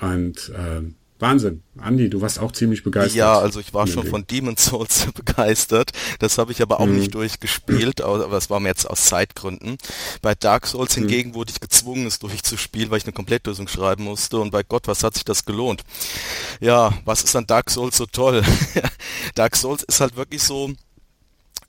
[0.02, 1.64] Und ähm, Wahnsinn.
[1.78, 3.18] Andi, du warst auch ziemlich begeistert.
[3.18, 5.92] Ja, also ich war schon von Demon's Souls begeistert.
[6.20, 6.98] Das habe ich aber auch mhm.
[6.98, 9.78] nicht durchgespielt, aber das war mir jetzt aus Zeitgründen.
[10.22, 11.02] Bei Dark Souls mhm.
[11.02, 14.40] hingegen wurde ich gezwungen, es durchzuspielen, weil ich eine Komplettlösung schreiben musste.
[14.40, 15.84] Und bei Gott, was hat sich das gelohnt?
[16.62, 18.42] Ja, was ist an Dark Souls so toll?
[19.36, 20.72] Dark Souls ist halt wirklich so,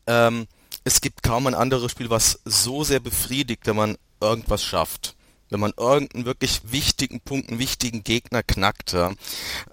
[0.06, 0.46] ähm,
[0.84, 5.16] es gibt kaum ein anderes Spiel, was so sehr befriedigt, wenn man irgendwas schafft
[5.50, 8.92] wenn man irgendeinen wirklich wichtigen Punkt, einen wichtigen Gegner knackt.
[8.92, 9.12] Ja.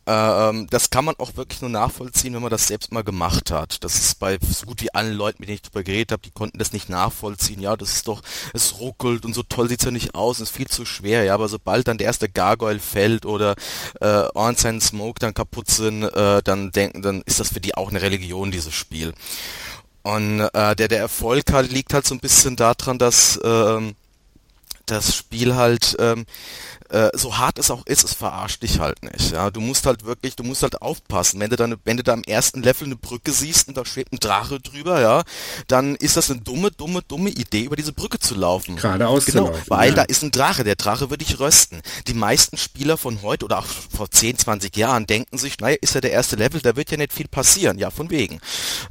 [0.06, 3.84] Ähm, das kann man auch wirklich nur nachvollziehen, wenn man das selbst mal gemacht hat.
[3.84, 6.32] Das ist bei so gut wie allen Leuten, mit denen ich darüber geredet habe, die
[6.32, 7.62] konnten das nicht nachvollziehen.
[7.62, 10.68] Ja, das ist doch, es ruckelt und so toll sieht's ja nicht aus, ist viel
[10.68, 11.24] zu schwer.
[11.24, 13.56] Ja, aber sobald dann der erste Gargoyle fällt oder
[14.02, 17.90] äh, Ornstein Smoke dann kaputt sind, äh, dann denken, dann ist das für die auch
[17.90, 19.14] eine Religion, dieses Spiel.
[20.04, 23.94] Und äh, der, der Erfolg halt liegt halt so ein bisschen daran, dass äh,
[24.88, 26.26] das Spiel halt ähm,
[26.90, 29.32] äh, so hart es auch ist, es verarscht dich halt nicht.
[29.32, 31.40] Ja, du musst halt wirklich, du musst halt aufpassen.
[31.40, 34.14] Wenn du dann, wenn du da im ersten Level eine Brücke siehst und da schwebt
[34.14, 35.24] ein Drache drüber, ja,
[35.68, 38.78] dann ist das eine dumme, dumme, dumme Idee, über diese Brücke zu laufen.
[38.78, 39.64] Geradeaus genau, zu laufen.
[39.68, 39.96] weil ja.
[39.96, 40.64] da ist ein Drache.
[40.64, 41.82] Der Drache wird dich rösten.
[42.08, 45.96] Die meisten Spieler von heute oder auch vor 10, 20 Jahren denken sich, naja, ist
[45.96, 47.78] ja der erste Level, da wird ja nicht viel passieren.
[47.78, 48.40] Ja, von wegen.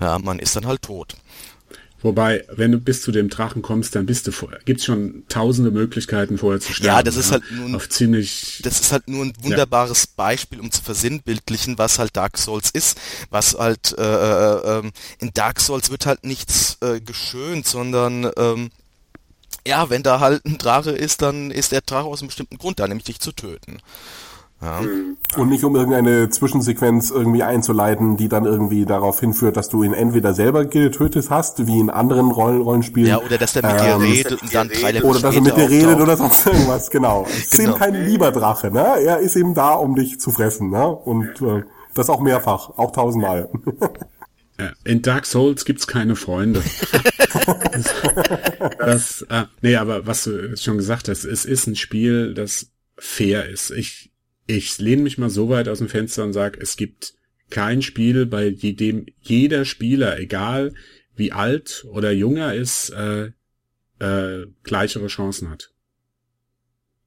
[0.01, 1.17] Ja, man ist dann halt tot.
[2.03, 5.71] Wobei, wenn du bis zu dem Drachen kommst, dann bist du vor, gibt's schon tausende
[5.71, 6.97] Möglichkeiten vorher zu sterben.
[6.99, 10.11] Ja, das ist halt nun, auf ziemlich, das ist halt nur ein wunderbares ja.
[10.17, 12.99] Beispiel, um zu versinnbildlichen, was halt Dark Souls ist.
[13.31, 18.71] Was halt, äh, äh, ähm, in Dark Souls wird halt nichts äh, geschönt, sondern, ähm,
[19.67, 22.79] ja, wenn da halt ein Drache ist, dann ist der Drache aus einem bestimmten Grund
[22.79, 23.79] da, nämlich dich zu töten.
[24.63, 24.81] Ja.
[25.37, 29.93] Und nicht um irgendeine Zwischensequenz irgendwie einzuleiten, die dann irgendwie darauf hinführt, dass du ihn
[29.93, 33.09] entweder selber getötet hast, wie in anderen Rollen Rollenspielen.
[33.09, 35.41] Ja, oder dass der mit ähm, dir redet und dann drei Level Oder dass er
[35.43, 37.27] mit dir redet oder sonst irgendwas, genau.
[37.37, 37.63] Es genau.
[37.63, 39.01] ist eben kein lieber Drache, ne?
[39.01, 40.89] Er ist eben da, um dich zu fressen, ne?
[40.89, 43.51] Und äh, das auch mehrfach, auch tausendmal.
[44.85, 46.63] In Dark Souls gibt's keine Freunde.
[48.79, 53.47] das, äh, nee, aber was du schon gesagt hast, es ist ein Spiel, das fair
[53.51, 53.71] ist.
[53.71, 54.13] Ich
[54.47, 57.15] ich lehne mich mal so weit aus dem Fenster und sage, es gibt
[57.51, 60.75] kein Spiel, bei dem jeder Spieler, egal
[61.15, 63.31] wie alt oder jung er ist, äh,
[63.99, 65.73] äh, gleichere Chancen hat.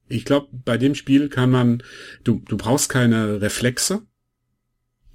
[0.07, 1.83] Ich glaube, bei dem Spiel kann man,
[2.23, 4.01] du, du brauchst keine Reflexe,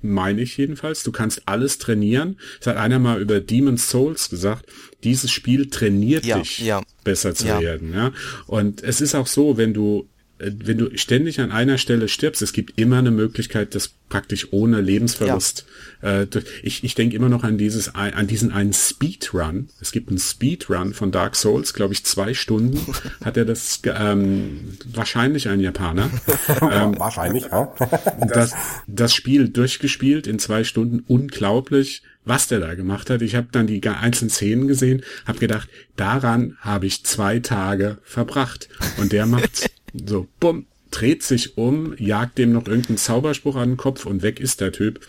[0.00, 1.02] meine ich jedenfalls.
[1.02, 2.38] Du kannst alles trainieren.
[2.60, 4.70] Es hat einer mal über Demon's Souls gesagt,
[5.02, 6.82] dieses Spiel trainiert ja, dich, ja.
[7.02, 7.60] besser zu ja.
[7.60, 7.92] werden.
[7.92, 8.12] Ja?
[8.46, 10.08] Und es ist auch so, wenn du
[10.38, 14.80] wenn du ständig an einer Stelle stirbst, es gibt immer eine Möglichkeit, das praktisch ohne
[14.80, 15.64] Lebensverlust.
[16.02, 16.22] Ja.
[16.22, 16.26] Äh,
[16.62, 19.68] ich ich denke immer noch an dieses an diesen einen Speedrun.
[19.80, 22.94] Es gibt einen Speedrun von Dark Souls, glaube ich, zwei Stunden
[23.24, 26.10] hat er das ähm, wahrscheinlich ein Japaner.
[26.60, 27.72] ähm, wahrscheinlich, ja.
[28.28, 28.54] das,
[28.88, 33.20] das Spiel durchgespielt in zwei Stunden, unglaublich was der da gemacht hat.
[33.20, 38.70] Ich habe dann die einzelnen Szenen gesehen, habe gedacht, daran habe ich zwei Tage verbracht.
[38.96, 43.76] Und der macht so, bumm, dreht sich um, jagt dem noch irgendeinen Zauberspruch an den
[43.76, 45.00] Kopf und weg ist der Typ.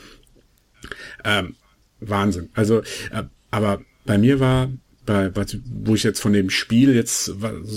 [1.23, 1.55] Ähm,
[1.99, 2.49] Wahnsinn.
[2.53, 4.71] Also, äh, aber bei mir war,
[5.05, 5.31] bei,
[5.83, 7.31] wo ich jetzt von dem Spiel jetzt,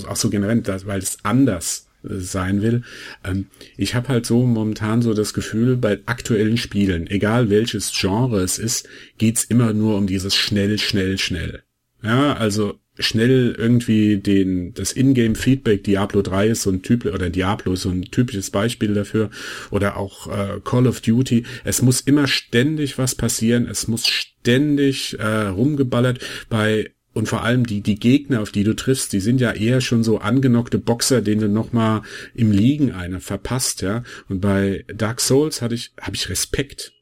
[0.07, 2.83] auch so generell, weil es anders äh, sein will.
[3.23, 8.41] Ähm, ich habe halt so momentan so das Gefühl, bei aktuellen Spielen, egal welches Genre
[8.41, 11.63] es ist, geht's immer nur um dieses schnell, schnell, schnell.
[12.01, 17.73] Ja, also schnell irgendwie den, das Ingame-Feedback, Diablo 3 ist so ein Typ, oder Diablo
[17.73, 19.29] ist so ein typisches Beispiel dafür,
[19.71, 21.43] oder auch äh, Call of Duty.
[21.63, 26.19] Es muss immer ständig was passieren, es muss ständig äh, rumgeballert.
[26.49, 29.81] Bei und vor allem die, die Gegner, auf die du triffst, die sind ja eher
[29.81, 32.03] schon so angenockte Boxer, denen du nochmal
[32.35, 34.03] im Liegen einer verpasst, ja.
[34.29, 36.93] Und bei Dark Souls hatte ich, habe ich Respekt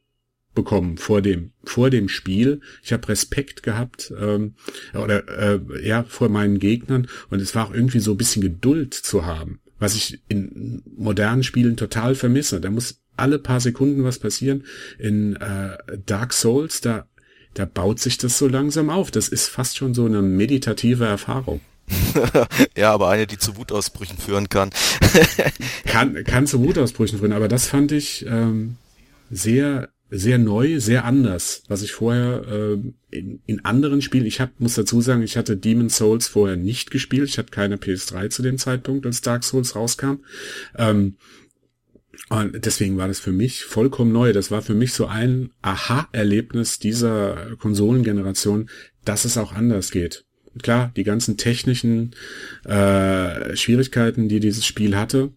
[0.57, 2.61] bekommen vor dem vor dem Spiel.
[2.83, 4.55] Ich habe Respekt gehabt ähm,
[4.95, 8.95] oder äh, ja vor meinen Gegnern und es war auch irgendwie so ein bisschen Geduld
[8.95, 12.59] zu haben, was ich in modernen Spielen total vermisse.
[12.59, 14.63] Da muss alle paar Sekunden was passieren.
[14.97, 17.05] In äh, Dark Souls da
[17.53, 19.11] da baut sich das so langsam auf.
[19.11, 21.61] Das ist fast schon so eine meditative Erfahrung.
[22.77, 24.71] ja, aber eine, die zu Wutausbrüchen führen kann.
[25.85, 28.75] kann, kann zu Wutausbrüchen führen, aber das fand ich ähm,
[29.31, 32.77] sehr sehr neu, sehr anders, was ich vorher äh,
[33.09, 36.91] in, in anderen Spielen, ich hab, muss dazu sagen, ich hatte Demon Souls vorher nicht
[36.91, 40.19] gespielt, ich hatte keine PS3 zu dem Zeitpunkt, als Dark Souls rauskam.
[40.77, 41.15] Ähm,
[42.29, 44.33] und deswegen war das für mich vollkommen neu.
[44.33, 48.69] Das war für mich so ein Aha-Erlebnis dieser Konsolengeneration,
[49.05, 50.25] dass es auch anders geht.
[50.61, 52.15] Klar, die ganzen technischen
[52.65, 55.31] äh, Schwierigkeiten, die dieses Spiel hatte,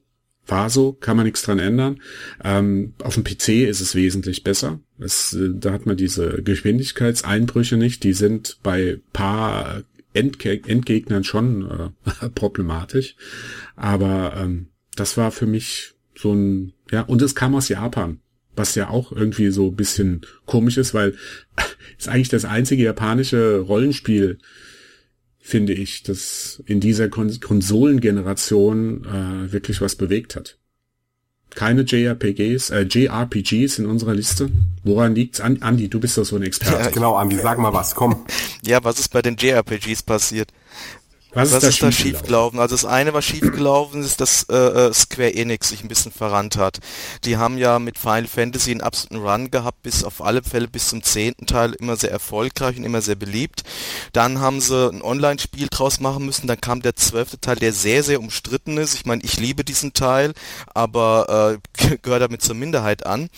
[0.46, 2.00] war so, kann man nichts dran ändern.
[2.42, 4.80] Ähm, auf dem PC ist es wesentlich besser.
[4.98, 8.02] Es, äh, da hat man diese Geschwindigkeitseinbrüche nicht.
[8.04, 13.16] Die sind bei paar Endge Endgegnern schon äh, problematisch.
[13.76, 18.20] Aber ähm, das war für mich so ein, ja, und es kam aus Japan,
[18.56, 21.14] was ja auch irgendwie so bisschen komisch ist, weil
[21.98, 24.38] ist eigentlich das einzige japanische Rollenspiel,
[25.40, 30.58] finde ich, dass in dieser Kon Konsolengeneration äh, wirklich was bewegt hat.
[31.50, 34.50] Keine JRPGs, äh, JRPGs in unserer Liste.
[34.84, 35.40] Woran liegt's?
[35.40, 36.84] An Andi, du bist doch so ein Experte.
[36.84, 38.24] Ja, genau, Andi, sag mal was, komm.
[38.64, 40.52] ja, was ist bei den JRPGs passiert?
[41.32, 42.58] Was, was ist, da schiefgelaufen?
[42.58, 46.56] Also das eine, was schiefgelaufen ist, dass äh, äh, Square Enix sich ein bisschen verrannt
[46.56, 46.78] hat.
[47.24, 50.88] Die haben ja mit Final Fantasy einen absoluten Run gehabt, bis auf alle Fälle bis
[50.88, 53.62] zum zehnten Teil immer sehr erfolgreich und immer sehr beliebt.
[54.12, 56.48] Dann haben sie ein Online-Spiel draus machen müssen.
[56.48, 58.94] Dann kam der zwölfte Teil, der sehr, sehr umstritten ist.
[58.94, 60.32] Ich meine, ich liebe diesen Teil,
[60.74, 63.28] aber äh, gehört damit zur Minderheit an.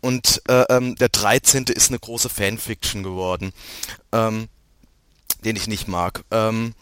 [0.00, 3.52] Und äh, ähm, der dreizehnte ist eine große Fanfiction geworden,
[4.12, 4.48] ähm,
[5.44, 6.24] den ich nicht mag.
[6.30, 6.74] Ähm,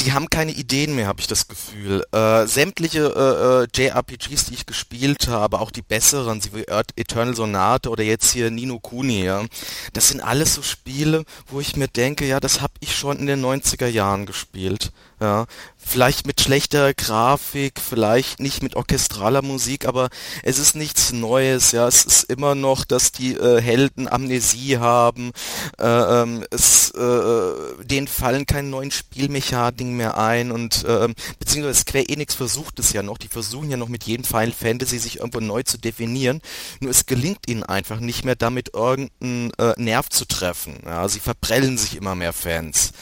[0.00, 2.04] die haben keine Ideen mehr, habe ich das Gefühl.
[2.12, 6.64] Äh, sämtliche äh, äh JRPGs, die ich gespielt habe, auch die besseren, wie
[6.96, 9.44] Eternal Sonate oder jetzt hier Nino Kuni, ja,
[9.92, 13.26] das sind alles so Spiele, wo ich mir denke, ja, das habe ich schon in
[13.26, 14.92] den 90er Jahren gespielt.
[15.20, 15.46] Ja,
[15.76, 20.08] vielleicht mit schlechter Grafik, vielleicht nicht mit orchestraler Musik, aber
[20.42, 21.72] es ist nichts Neues.
[21.72, 25.32] Ja, es ist immer noch, dass die äh, Helden Amnesie haben.
[25.78, 32.08] Äh, ähm, es, äh, denen fallen keine neuen Spielmechaniken mehr ein und äh, beziehungsweise Square
[32.08, 33.18] Enix versucht es ja noch.
[33.18, 36.40] Die versuchen ja noch mit jedem Final Fantasy sich irgendwo neu zu definieren.
[36.80, 40.80] Nur es gelingt ihnen einfach nicht mehr, damit irgendeinen äh, Nerv zu treffen.
[40.84, 42.92] Ja, sie verprellen sich immer mehr Fans.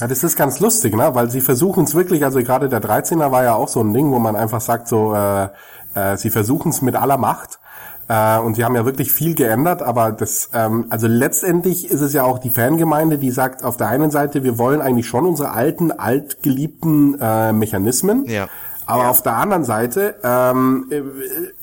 [0.00, 1.14] Ja, das ist ganz lustig, ne?
[1.14, 4.18] Weil sie es wirklich, also gerade der 13er war ja auch so ein Ding, wo
[4.18, 5.48] man einfach sagt, so, äh,
[5.94, 7.58] äh, sie versuchen es mit aller Macht.
[8.06, 12.12] Äh, und sie haben ja wirklich viel geändert, aber das, ähm, also letztendlich ist es
[12.12, 15.52] ja auch die Fangemeinde, die sagt auf der einen Seite, wir wollen eigentlich schon unsere
[15.52, 18.26] alten, altgeliebten äh, Mechanismen.
[18.26, 18.48] Ja.
[18.86, 19.10] Aber ja.
[19.10, 21.02] auf der anderen Seite ähm, äh,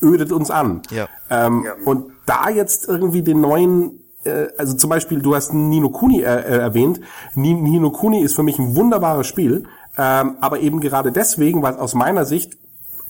[0.03, 0.81] ödet uns an.
[0.89, 1.07] Ja.
[1.29, 1.73] Ähm, ja.
[1.85, 6.25] Und da jetzt irgendwie den neuen äh, also zum Beispiel, du hast Nino Kuni äh,
[6.25, 6.99] äh erwähnt.
[7.35, 9.65] Nino Kuni ist für mich ein wunderbares Spiel,
[9.97, 12.57] ähm, aber eben gerade deswegen, weil aus meiner Sicht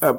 [0.02, 0.14] äh,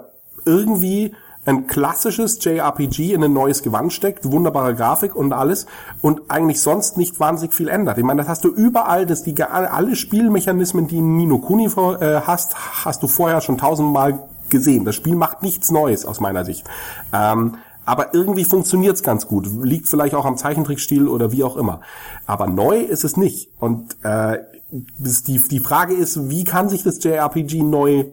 [0.45, 5.67] irgendwie ein klassisches JRPG in ein neues Gewand steckt, wunderbare Grafik und alles
[6.01, 7.99] und eigentlich sonst nicht wahnsinnig viel ändert.
[7.99, 12.85] Ich meine, das hast du überall, dass die alle Spielmechanismen, die Nino Kuni äh, hast,
[12.85, 14.21] hast du vorher schon tausendmal
[14.51, 14.85] gesehen.
[14.85, 16.65] Das Spiel macht nichts Neues aus meiner Sicht.
[17.13, 19.49] Ähm, aber irgendwie funktioniert's ganz gut.
[19.63, 21.81] Liegt vielleicht auch am Zeichentrickstil oder wie auch immer.
[22.27, 23.51] Aber neu ist es nicht.
[23.59, 24.39] Und äh,
[24.71, 28.05] die, die Frage ist, wie kann sich das JRPG neu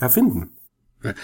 [0.00, 0.50] erfinden?
[1.02, 1.14] Äh,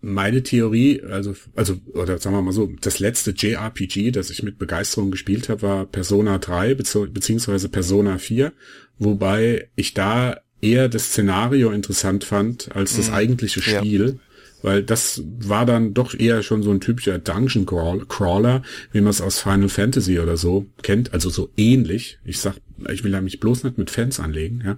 [0.00, 4.58] meine Theorie, also, also, oder sagen wir mal so, das letzte JRPG, das ich mit
[4.58, 8.52] Begeisterung gespielt habe, war Persona 3 beziehungsweise Persona 4,
[8.98, 13.14] wobei ich da eher das Szenario interessant fand als das mhm.
[13.14, 14.08] eigentliche Spiel.
[14.08, 14.31] Ja
[14.62, 19.20] weil das war dann doch eher schon so ein typischer Dungeon Crawler, wie man es
[19.20, 22.18] aus Final Fantasy oder so kennt, also so ähnlich.
[22.24, 22.54] Ich sag,
[22.90, 24.76] ich will ja mich bloß nicht mit Fans anlegen, ja.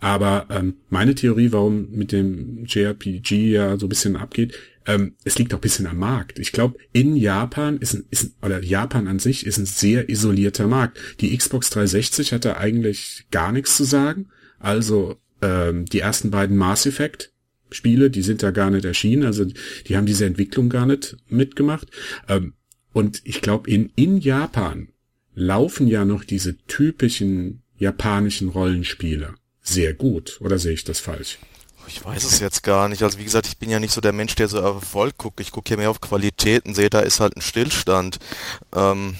[0.00, 4.54] Aber ähm, meine Theorie, warum mit dem JRPG ja so ein bisschen abgeht,
[4.86, 6.38] ähm, es liegt auch ein bisschen am Markt.
[6.38, 10.66] Ich glaube, in Japan ist ein, ist, oder Japan an sich ist ein sehr isolierter
[10.66, 10.98] Markt.
[11.20, 14.30] Die Xbox 360 hatte eigentlich gar nichts zu sagen.
[14.58, 17.32] Also ähm, die ersten beiden Mass Effect
[17.70, 19.44] Spiele, die sind da gar nicht erschienen, also
[19.86, 21.88] die haben diese Entwicklung gar nicht mitgemacht.
[22.28, 22.54] Ähm,
[22.92, 24.88] und ich glaube, in, in Japan
[25.34, 29.34] laufen ja noch diese typischen japanischen Rollenspiele
[29.68, 30.38] sehr gut.
[30.40, 31.38] Oder sehe ich das falsch?
[31.86, 33.02] Ich weiß es jetzt gar nicht.
[33.02, 35.40] Also wie gesagt, ich bin ja nicht so der Mensch, der so auf Erfolg guckt.
[35.40, 38.18] Ich gucke hier mehr auf Qualitäten, sehe, da ist halt ein Stillstand.
[38.74, 39.16] Ähm,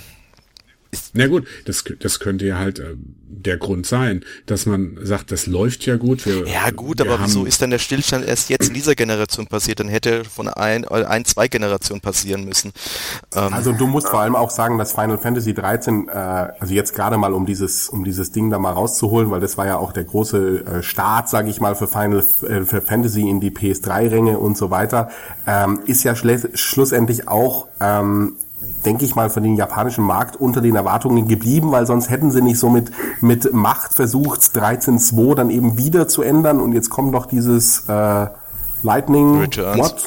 [1.12, 2.94] na gut, das, das könnte ja halt äh,
[3.29, 6.24] der Grund sein, dass man sagt, das läuft ja gut.
[6.24, 9.81] Wir, ja gut, aber wieso ist denn der Stillstand erst jetzt in dieser Generation passiert?
[9.81, 12.72] Dann hätte von ein, ein zwei Generationen passieren müssen.
[13.35, 16.94] Ähm, also du musst vor allem auch sagen, dass Final Fantasy 13, äh, also jetzt
[16.94, 19.92] gerade mal um dieses, um dieses Ding da mal rauszuholen, weil das war ja auch
[19.92, 24.38] der große äh, Start, sage ich mal, für Final äh, für Fantasy in die PS3-Ränge
[24.38, 25.11] und so weiter,
[25.46, 28.37] ähm, ist ja schlussendlich auch ähm,
[28.84, 32.42] denke ich mal, für den japanischen Markt unter den Erwartungen geblieben, weil sonst hätten sie
[32.42, 32.90] nicht so mit,
[33.20, 38.26] mit Macht versucht, 13.2 dann eben wieder zu ändern und jetzt kommt doch dieses äh,
[38.82, 39.78] Lightning Returns.
[39.78, 40.04] What?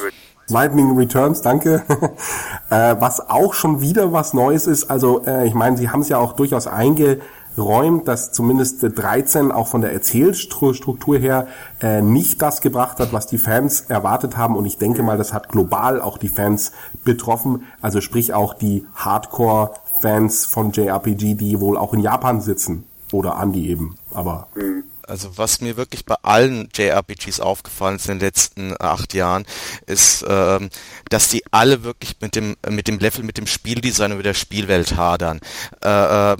[0.48, 1.82] Lightning Returns, danke.
[2.70, 4.90] äh, was auch schon wieder was Neues ist.
[4.90, 7.20] Also äh, ich meine, sie haben es ja auch durchaus einge
[7.58, 11.48] räumt, dass zumindest 13 auch von der Erzählstruktur her
[11.80, 14.56] äh, nicht das gebracht hat, was die Fans erwartet haben.
[14.56, 16.72] Und ich denke mal, das hat global auch die Fans
[17.04, 17.64] betroffen.
[17.80, 22.84] Also sprich auch die Hardcore-Fans von JRPG, die wohl auch in Japan sitzen.
[23.12, 23.96] Oder Andy eben.
[24.12, 24.48] Aber.
[24.54, 24.84] Mhm.
[25.06, 29.44] Also was mir wirklich bei allen JRPGs aufgefallen ist in den letzten acht Jahren,
[29.86, 30.70] ist, ähm,
[31.10, 34.34] dass die alle wirklich mit dem mit dem Level, mit dem Spieldesign und mit der
[34.34, 35.40] Spielwelt hadern.
[35.84, 36.32] Äh,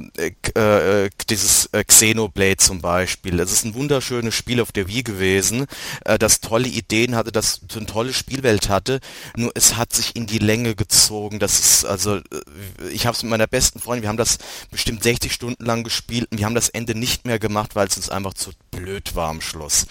[0.55, 5.03] äh, äh, dieses äh, Xenoblade zum Beispiel, das ist ein wunderschönes Spiel auf der Wii
[5.03, 5.66] gewesen,
[6.05, 9.01] äh, das tolle Ideen hatte, das eine tolle Spielwelt hatte,
[9.37, 11.38] nur es hat sich in die Länge gezogen.
[11.38, 12.22] Das ist also, äh,
[12.92, 14.38] ich habe es mit meiner besten Freundin, wir haben das
[14.70, 17.96] bestimmt 60 Stunden lang gespielt und wir haben das Ende nicht mehr gemacht, weil es
[17.96, 19.87] uns einfach zu blöd war am Schluss.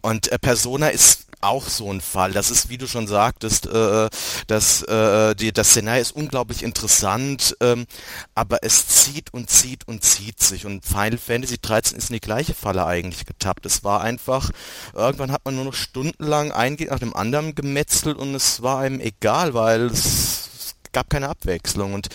[0.00, 2.32] Und äh, Persona ist auch so ein Fall.
[2.32, 4.08] Das ist, wie du schon sagtest, äh,
[4.46, 7.86] das, äh, die, das Szenario ist unglaublich interessant, ähm,
[8.34, 10.66] aber es zieht und zieht und zieht sich.
[10.66, 13.66] Und Final Fantasy 13 ist in die gleiche Falle eigentlich getappt.
[13.66, 14.50] Es war einfach,
[14.94, 19.00] irgendwann hat man nur noch stundenlang ein nach dem anderen gemetzelt und es war einem
[19.00, 21.94] egal, weil es, es gab keine Abwechslung.
[21.94, 22.08] Und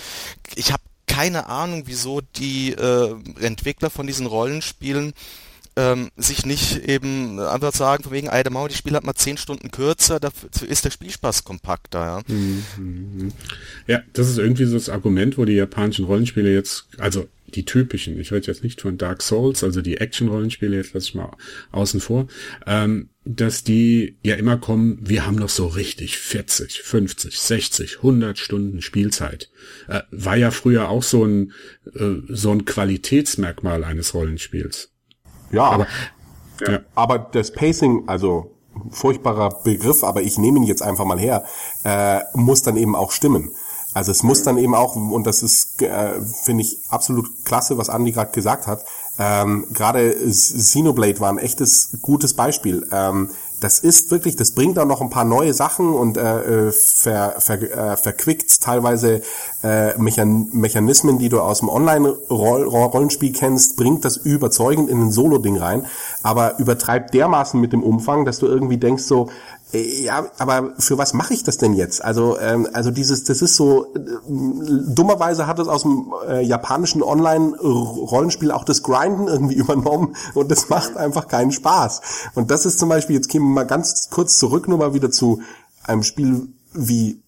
[0.55, 5.13] ich habe keine Ahnung, wieso die äh, Entwickler von diesen Rollenspielen
[5.75, 9.13] ähm, sich nicht eben einfach sagen, von wegen, ey, der Mauer, die Spiel hat mal
[9.13, 12.21] zehn Stunden kürzer, dafür ist der Spielspaß kompakter, ja.
[12.27, 13.31] Mhm.
[13.87, 18.19] Ja, das ist irgendwie so das Argument, wo die japanischen Rollenspiele jetzt, also die typischen,
[18.19, 21.35] ich rede jetzt nicht von Dark Souls, also die Action-Rollenspiele, jetzt lasse ich mal
[21.71, 22.27] außen vor,
[22.65, 28.39] ähm, dass die ja immer kommen, wir haben noch so richtig 40, 50, 60, 100
[28.39, 29.49] Stunden Spielzeit.
[29.87, 31.51] Äh, war ja früher auch so ein,
[31.93, 34.90] äh, so ein Qualitätsmerkmal eines Rollenspiels.
[35.51, 35.87] Ja, aber,
[36.67, 36.79] ja.
[36.95, 38.51] aber das Pacing, also
[38.89, 41.43] furchtbarer Begriff, aber ich nehme ihn jetzt einfach mal her,
[41.83, 43.51] äh, muss dann eben auch stimmen.
[43.93, 47.89] Also es muss dann eben auch, und das ist, äh, finde ich, absolut klasse, was
[47.89, 48.85] Andi gerade gesagt hat,
[49.21, 52.87] ähm, gerade Xenoblade war ein echtes, gutes Beispiel.
[52.91, 56.71] Ähm, das ist wirklich, das bringt auch noch ein paar neue Sachen und äh, äh
[56.71, 59.21] ver, ver, äh, verquickt teilweise
[59.61, 65.57] äh, Mechan Mechanismen, die du aus dem Online-Rollenspiel kennst, bringt das überzeugend in ein Solo-Ding
[65.57, 65.85] rein,
[66.23, 69.29] aber übertreibt dermaßen mit dem Umfang, dass du irgendwie denkst so,
[69.73, 72.03] ja, aber für was mache ich das denn jetzt?
[72.03, 77.01] Also, ähm, also dieses, das ist so, äh, dummerweise hat es aus dem äh, japanischen
[77.01, 82.01] Online-Rollenspiel auch das Grinden irgendwie übernommen und das macht einfach keinen Spaß.
[82.35, 85.09] Und das ist zum Beispiel, jetzt kämen wir mal ganz kurz zurück, nur mal wieder
[85.09, 85.41] zu
[85.83, 87.21] einem Spiel wie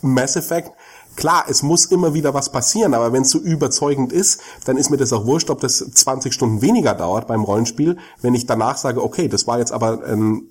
[0.00, 0.70] Mass Effect.
[1.16, 4.90] Klar, es muss immer wieder was passieren, aber wenn es so überzeugend ist, dann ist
[4.90, 8.78] mir das auch wurscht, ob das 20 Stunden weniger dauert beim Rollenspiel, wenn ich danach
[8.78, 10.48] sage, okay, das war jetzt aber ein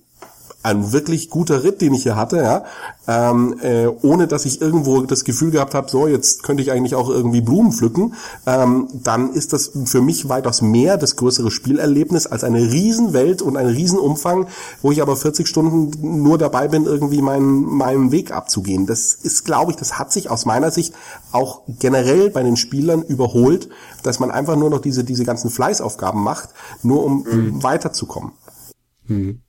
[0.64, 2.64] ein wirklich guter Ritt, den ich hier hatte, ja,
[3.06, 6.96] ähm, äh, ohne dass ich irgendwo das Gefühl gehabt habe, so jetzt könnte ich eigentlich
[6.96, 8.14] auch irgendwie Blumen pflücken,
[8.46, 13.58] ähm, dann ist das für mich weitaus mehr das größere Spielerlebnis als eine Riesenwelt und
[13.58, 14.48] ein Riesenumfang,
[14.82, 18.86] wo ich aber 40 Stunden nur dabei bin, irgendwie meinen meinen Weg abzugehen.
[18.86, 20.94] Das ist, glaube ich, das hat sich aus meiner Sicht
[21.34, 23.68] auch generell bei den Spielern überholt,
[24.02, 26.50] dass man einfach nur noch diese diese ganzen Fleißaufgaben macht,
[26.84, 27.64] nur um mhm.
[27.64, 28.32] weiterzukommen.
[29.08, 29.43] Mhm.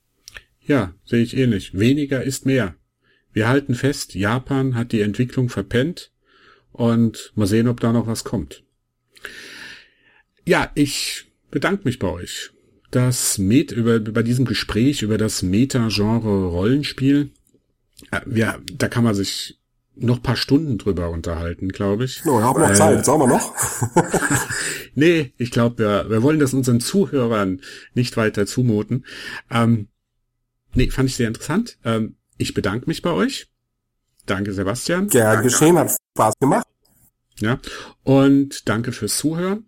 [0.67, 1.79] Ja, sehe ich ähnlich.
[1.79, 2.75] Weniger ist mehr.
[3.33, 6.13] Wir halten fest, Japan hat die Entwicklung verpennt
[6.73, 8.63] und mal sehen, ob da noch was kommt.
[10.47, 12.51] Ja, ich bedanke mich bei euch.
[12.91, 17.31] Das Met über, bei diesem Gespräch über das Meta-Genre Rollenspiel,
[18.13, 19.59] äh, ja, da kann man sich
[19.97, 22.25] noch paar Stunden drüber unterhalten, glaube ich.
[22.25, 23.55] No, wir haben noch äh, Zeit, sagen wir noch?
[24.95, 27.61] nee, ich glaube, wir, wir wollen das unseren Zuhörern
[27.95, 29.05] nicht weiter zumuten.
[29.51, 29.89] Ähm,
[30.75, 31.79] Nee, fand ich sehr interessant.
[31.85, 33.49] Ähm, ich bedanke mich bei euch.
[34.27, 35.09] Danke, Sebastian.
[35.09, 36.67] Gerne danke geschehen, hat Spaß gemacht.
[37.39, 37.61] Ja,
[38.03, 39.67] und danke fürs Zuhören.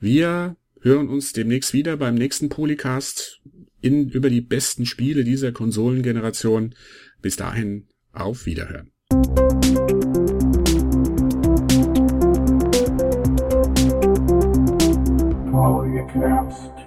[0.00, 3.40] Wir hören uns demnächst wieder beim nächsten Polycast
[3.80, 6.74] in, über die besten Spiele dieser Konsolengeneration.
[7.20, 8.92] Bis dahin, auf Wiederhören.
[15.50, 16.77] Polycaps.